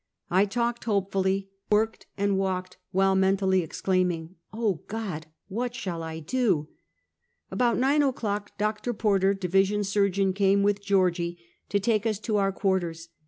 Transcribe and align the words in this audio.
I 0.31 0.45
talked 0.45 0.85
hopefully, 0.85 1.51
worked 1.69 2.07
and 2.17 2.35
walked, 2.35 2.77
while 2.91 3.13
mentally 3.13 3.61
exclaiming;" 3.61 4.33
Oh, 4.51 4.81
God! 4.87 5.27
What 5.47 5.75
shall 5.75 6.01
I 6.01 6.17
do?" 6.19 6.69
About 7.51 7.77
nine 7.77 8.01
o'clock 8.01 8.57
Dr. 8.57 8.95
Porter, 8.95 9.35
Division 9.35 9.83
Surgeon, 9.83 10.33
came 10.33 10.63
with 10.63 10.81
Georgie, 10.83 11.37
to 11.69 11.79
take 11.79 12.07
us 12.07 12.17
to 12.21 12.37
our 12.37 12.51
quarters. 12.51 13.09